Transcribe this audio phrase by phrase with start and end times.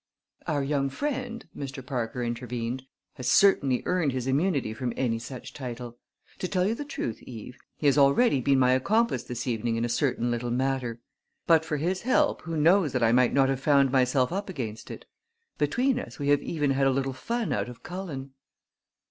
[0.47, 1.85] "Our young friend," Mr.
[1.85, 2.81] Parker intervened,
[3.17, 5.99] "has certainly earned his immunity from any such title.
[6.39, 9.85] To tell you the truth, Eve, he has already been my accomplice this evening in
[9.85, 10.99] a certain little matter.
[11.45, 14.89] But for his help, who knows that I might not have found myself up against
[14.89, 15.05] it?
[15.59, 18.31] Between us we have even had a little fun out of Cullen."